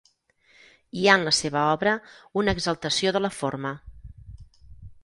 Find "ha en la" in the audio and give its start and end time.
1.09-1.33